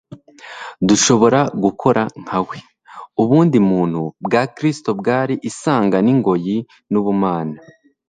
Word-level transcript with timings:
Dushobora 0.87 1.39
gukora 1.63 2.01
nka 2.23 2.39
we. 2.47 2.57
Ubundi-mutu 3.21 4.01
bwa 4.25 4.43
Kristo 4.55 4.89
bwari 4.99 5.35
isanga 5.49 5.97
n'ingoyi 6.01 6.57
n'ubumana; 6.91 7.57